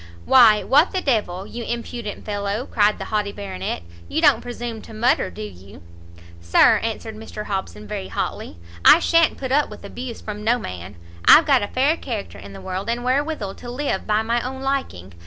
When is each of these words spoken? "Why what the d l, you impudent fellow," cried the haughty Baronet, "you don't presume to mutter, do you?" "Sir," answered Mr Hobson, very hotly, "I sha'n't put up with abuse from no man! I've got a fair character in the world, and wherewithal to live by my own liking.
"Why 0.25 0.63
what 0.63 0.93
the 0.93 1.01
d 1.01 1.11
l, 1.27 1.45
you 1.45 1.63
impudent 1.63 2.25
fellow," 2.25 2.65
cried 2.65 2.97
the 2.97 3.05
haughty 3.13 3.31
Baronet, 3.31 3.83
"you 4.07 4.19
don't 4.19 4.41
presume 4.41 4.81
to 4.81 4.95
mutter, 4.95 5.29
do 5.29 5.43
you?" 5.43 5.83
"Sir," 6.41 6.79
answered 6.81 7.15
Mr 7.15 7.45
Hobson, 7.45 7.87
very 7.87 8.07
hotly, 8.07 8.57
"I 8.83 8.97
sha'n't 8.97 9.37
put 9.37 9.51
up 9.51 9.69
with 9.69 9.85
abuse 9.85 10.19
from 10.19 10.43
no 10.43 10.57
man! 10.57 10.95
I've 11.25 11.45
got 11.45 11.61
a 11.61 11.67
fair 11.67 11.97
character 11.97 12.39
in 12.39 12.53
the 12.53 12.61
world, 12.61 12.89
and 12.89 13.03
wherewithal 13.03 13.53
to 13.53 13.69
live 13.69 14.07
by 14.07 14.23
my 14.23 14.41
own 14.41 14.63
liking. 14.63 15.13